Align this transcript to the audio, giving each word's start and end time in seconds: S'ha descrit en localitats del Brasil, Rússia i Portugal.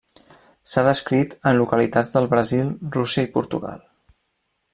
S'ha 0.71 0.83
descrit 0.87 1.35
en 1.51 1.59
localitats 1.59 2.11
del 2.17 2.31
Brasil, 2.35 2.75
Rússia 2.99 3.27
i 3.27 3.31
Portugal. 3.37 3.87